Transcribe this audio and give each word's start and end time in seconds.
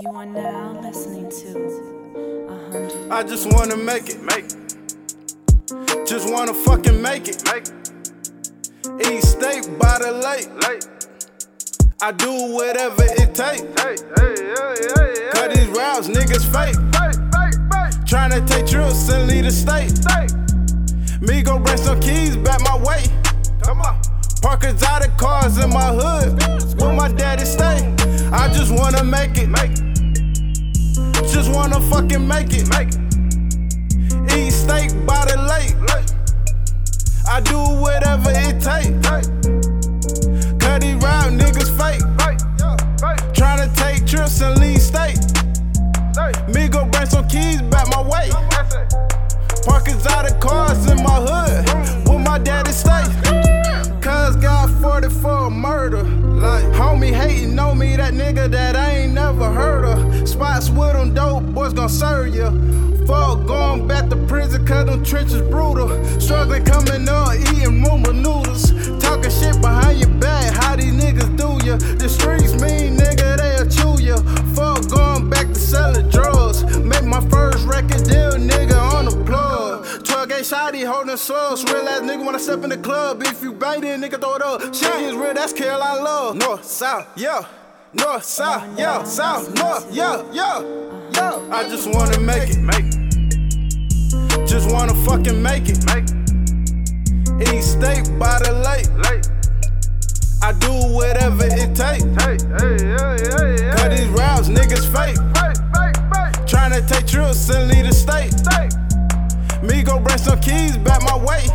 You 0.00 0.10
are 0.10 0.26
now 0.26 0.78
listening 0.80 1.28
to 1.28 2.48
hundred. 2.48 3.10
I 3.10 3.24
just 3.24 3.52
wanna 3.52 3.76
make 3.76 4.08
it, 4.08 4.22
make 4.22 4.44
it. 4.44 6.06
Just 6.06 6.30
wanna 6.30 6.54
fucking 6.54 7.02
make 7.02 7.26
it, 7.26 7.42
make 7.46 7.66
it. 7.66 7.90
Eat 9.06 9.22
steak 9.22 9.64
by 9.78 9.98
the 9.98 10.12
lake, 10.12 10.50
lake. 10.62 10.84
I 12.00 12.12
do 12.12 12.30
whatever 12.54 13.02
it 13.02 13.34
take. 13.34 13.60
Hey, 13.80 13.96
hey, 14.16 14.34
hey, 14.38 14.74
hey, 14.94 15.30
Cut 15.32 15.54
these 15.54 15.66
routes, 15.66 16.06
niggas 16.06 16.46
fake. 16.46 16.76
hey, 16.94 17.10
hey, 17.34 17.50
hey, 17.72 17.90
Tryna 18.06 18.46
take 18.46 18.66
trips 18.66 19.08
and 19.10 19.26
leave 19.28 19.44
the 19.44 19.50
state. 19.50 19.98
hey. 20.08 20.28
Me 21.20 21.42
go 21.42 21.58
bring 21.58 21.76
some 21.76 21.98
keys 21.98 22.36
back 22.36 22.60
my 22.60 22.76
way. 22.76 23.02
Come 23.62 23.80
on. 23.80 24.00
Parkers 24.42 24.80
out 24.84 25.04
of 25.04 25.16
cars 25.16 25.58
in 25.58 25.70
my 25.70 25.92
hood. 25.92 26.80
Where 26.80 26.92
my 26.92 27.10
daddy 27.10 27.44
stay. 27.44 27.92
I 28.30 28.48
just 28.52 28.70
wanna 28.70 29.02
make 29.02 29.36
it, 29.38 29.48
make 29.48 29.72
it. 29.72 29.87
Just 31.48 31.56
wanna 31.56 31.80
fucking 31.88 32.28
make 32.28 32.52
it, 32.52 32.68
make 32.68 32.88
it. 32.88 34.36
Eat 34.36 34.50
steak 34.50 34.90
by 35.06 35.24
the 35.24 35.38
lake. 35.48 35.74
I 37.26 37.40
do 37.40 37.56
whatever 37.80 38.30
it 38.34 38.60
take. 38.60 38.92
Cut 40.60 40.82
these 40.82 40.96
route 40.96 41.32
niggas 41.32 41.72
fake. 41.72 42.02
Tryna 43.32 43.74
take 43.74 44.06
trips 44.06 44.42
and 44.42 44.60
leave 44.60 44.82
state. 44.82 45.16
Me 46.54 46.68
go 46.68 46.84
bring 46.84 47.06
some 47.06 47.26
keys 47.28 47.62
back 47.62 47.88
my 47.88 48.02
way. 48.02 48.28
That's 48.50 48.74
it. 48.74 49.64
Parkers 49.64 50.06
out 50.06 50.30
of 50.30 50.38
cars 50.40 50.84
in 50.90 51.02
my 51.02 51.07
Like, 56.40 56.64
homie 56.74 57.12
hating 57.12 57.58
on 57.58 57.78
me, 57.78 57.96
that 57.96 58.14
nigga 58.14 58.50
that 58.50 58.76
I 58.76 58.98
ain't 58.98 59.12
never 59.12 59.50
heard 59.50 59.84
of. 59.84 60.28
Spots 60.28 60.70
with 60.70 60.92
them 60.92 61.14
dope 61.14 61.44
boys 61.54 61.72
gon' 61.72 61.88
serve 61.88 62.34
ya. 62.34 62.50
Fuck 63.06 63.46
going 63.46 63.88
back 63.88 64.08
to 64.10 64.16
prison, 64.26 64.66
cause 64.66 64.86
them 64.86 65.02
trenches 65.04 65.40
brutal. 65.42 65.88
Struggling 66.20 66.64
coming 66.64 67.08
up, 67.08 67.34
eating 67.34 67.82
rumor 67.82 68.12
12 80.28 80.42
shotty 80.42 80.86
holding 80.86 81.16
slugs. 81.16 81.64
Real 81.64 81.88
ass 81.88 82.00
nigga 82.00 82.24
when 82.24 82.34
I 82.34 82.38
step 82.38 82.62
in 82.62 82.70
the 82.70 82.76
club. 82.76 83.22
If 83.22 83.42
you 83.42 83.52
bang 83.52 83.82
it, 83.82 83.98
nigga, 83.98 84.20
throw 84.20 84.34
it 84.34 84.42
up. 84.42 84.60
Shit 84.74 84.94
is 85.00 85.14
real, 85.14 85.32
that's 85.32 85.54
Carolina 85.54 86.02
love. 86.02 86.36
North, 86.36 86.64
south, 86.64 87.08
yeah. 87.16 87.46
North, 87.94 88.24
south, 88.24 88.78
yeah. 88.78 89.02
South, 89.04 89.54
north, 89.54 89.88
yeah, 89.90 90.22
yeah. 90.32 90.62
Yeah. 91.12 91.48
I 91.50 91.66
just 91.68 91.88
wanna 91.94 92.20
make 92.20 92.50
it, 92.50 92.60
make 92.60 92.84
it. 92.84 94.46
Just 94.46 94.70
wanna 94.70 94.94
fucking 95.06 95.42
make 95.42 95.68
it, 95.68 95.82
make 95.86 96.04
it. 96.04 97.54
Eat 97.54 97.62
steak 97.62 98.04
by 98.18 98.38
the 98.40 98.52
lake. 98.52 98.88
Late. 99.08 99.26
I 100.42 100.52
do 100.52 100.72
whatever 100.94 101.46
it 101.46 101.74
take. 101.74 102.04
Hey, 102.20 102.36
hey, 102.58 102.76
hey, 102.84 103.16
hey, 103.32 103.72
Cut 103.76 103.90
these 103.90 104.08
routes, 104.08 104.48
niggas 104.48 104.87
some 110.28 110.40
keys 110.40 110.76
back 110.76 111.02
my 111.02 111.16
way. 111.16 111.46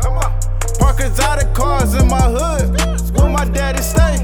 Come 0.00 0.14
on. 0.14 0.32
Parkers 0.78 1.20
out 1.20 1.42
of 1.42 1.52
cars 1.52 1.94
in 1.94 2.08
my 2.08 2.22
hood. 2.22 2.80
Where 3.16 3.28
my 3.28 3.44
daddy 3.44 3.82
stay. 3.82 4.16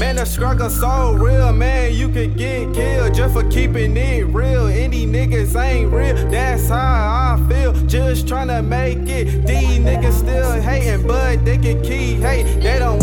Man, 0.00 0.16
the 0.16 0.24
struggle 0.24 0.68
so 0.68 1.12
real, 1.12 1.52
man. 1.52 1.94
You 1.94 2.08
could 2.08 2.36
get 2.36 2.74
killed 2.74 3.14
just 3.14 3.34
for 3.34 3.48
keeping 3.48 3.96
it 3.96 4.26
real. 4.26 4.66
Any 4.66 5.06
niggas 5.06 5.54
ain't 5.60 5.92
real. 5.92 6.16
That's 6.30 6.68
how 6.68 7.38
I 7.38 7.48
feel. 7.48 7.72
Just 7.86 8.26
tryna 8.26 8.66
make 8.66 9.08
it. 9.08 9.46
These 9.46 9.78
niggas 9.78 10.18
still 10.18 10.60
hating, 10.60 11.06
but 11.06 11.44
they 11.44 11.56
can 11.56 11.82
keep 11.82 12.18
hate. 12.20 12.60
They 12.60 12.78
don't 12.78 12.95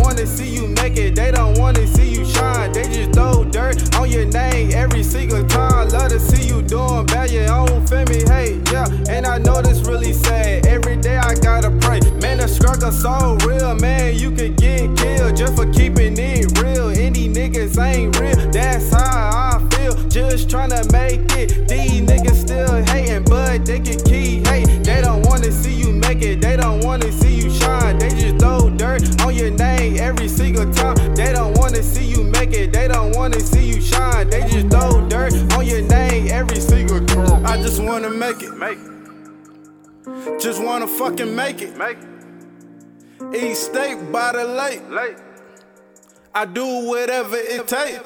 Struggle 12.91 13.39
so 13.39 13.47
real, 13.47 13.75
man. 13.75 14.17
You 14.17 14.29
could 14.29 14.57
get 14.57 14.97
killed 14.97 15.37
just 15.37 15.55
for 15.55 15.71
keeping 15.71 16.17
it 16.17 16.59
real. 16.59 16.89
Any 16.89 17.29
niggas 17.29 17.81
ain't 17.81 18.19
real. 18.19 18.35
That's 18.51 18.91
how 18.91 19.57
I 19.57 19.75
feel. 19.75 19.93
Just 20.09 20.49
tryna 20.49 20.91
make 20.91 21.21
it. 21.31 21.69
These 21.69 22.01
niggas 22.01 22.35
still 22.35 22.83
hating, 22.83 23.23
but 23.23 23.65
they 23.65 23.79
can 23.79 23.99
keep 24.03 24.45
hate. 24.47 24.83
They 24.83 24.99
don't 24.99 25.25
wanna 25.25 25.49
see 25.49 25.73
you 25.73 25.93
make 25.93 26.21
it. 26.23 26.41
They 26.41 26.57
don't 26.57 26.83
wanna 26.83 27.09
see 27.13 27.33
you 27.33 27.49
shine. 27.51 27.99
They 27.99 28.09
just 28.09 28.39
throw 28.39 28.69
dirt 28.69 29.21
on 29.21 29.33
your 29.33 29.51
name 29.51 29.97
every 29.97 30.27
single 30.27 30.69
time. 30.73 31.15
They 31.15 31.31
don't 31.31 31.57
wanna 31.57 31.81
see 31.81 32.03
you 32.05 32.23
make 32.23 32.51
it. 32.51 32.73
They 32.73 32.89
don't 32.89 33.15
wanna 33.15 33.39
see 33.39 33.65
you 33.65 33.81
shine. 33.81 34.29
They 34.29 34.41
just 34.41 34.67
throw 34.69 35.07
dirt 35.07 35.33
on 35.53 35.65
your 35.65 35.83
name 35.83 36.27
every 36.29 36.59
single 36.59 36.99
time. 37.05 37.45
I 37.45 37.55
just 37.61 37.81
wanna 37.81 38.09
make 38.09 38.43
it, 38.43 38.57
Make 38.57 38.77
it. 38.77 40.41
just 40.41 40.61
wanna 40.61 40.87
fucking 40.87 41.33
make 41.33 41.61
it. 41.61 41.77
Make 41.77 41.97
it. 41.97 42.12
Eat 43.33 43.55
steak 43.55 44.11
by 44.11 44.31
the 44.33 44.45
lake. 44.45 44.89
Late. 44.89 45.17
I 46.35 46.45
do 46.45 46.65
whatever 46.87 47.35
it 47.35 47.67
take. 47.67 48.01